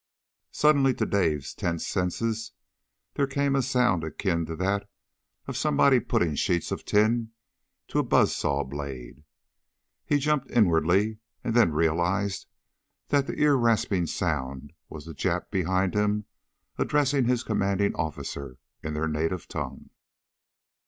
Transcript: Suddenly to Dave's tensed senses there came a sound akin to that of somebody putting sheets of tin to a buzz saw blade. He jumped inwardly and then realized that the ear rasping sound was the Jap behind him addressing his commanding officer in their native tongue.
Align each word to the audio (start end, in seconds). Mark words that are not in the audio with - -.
Suddenly 0.49 0.95
to 0.95 1.05
Dave's 1.05 1.53
tensed 1.53 1.87
senses 1.87 2.53
there 3.13 3.27
came 3.27 3.55
a 3.55 3.61
sound 3.61 4.03
akin 4.03 4.47
to 4.47 4.55
that 4.55 4.89
of 5.45 5.55
somebody 5.55 5.99
putting 5.99 6.33
sheets 6.33 6.71
of 6.71 6.83
tin 6.85 7.29
to 7.87 7.99
a 7.99 8.03
buzz 8.03 8.35
saw 8.35 8.63
blade. 8.63 9.23
He 10.03 10.17
jumped 10.17 10.49
inwardly 10.49 11.19
and 11.43 11.53
then 11.53 11.71
realized 11.73 12.47
that 13.09 13.27
the 13.27 13.39
ear 13.39 13.53
rasping 13.55 14.07
sound 14.07 14.73
was 14.89 15.05
the 15.05 15.13
Jap 15.13 15.51
behind 15.51 15.93
him 15.93 16.25
addressing 16.79 17.25
his 17.25 17.43
commanding 17.43 17.93
officer 17.93 18.57
in 18.81 18.95
their 18.95 19.07
native 19.07 19.47
tongue. 19.47 19.91